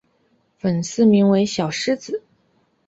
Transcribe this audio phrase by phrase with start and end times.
[0.57, 2.23] 粉丝名为小狮子。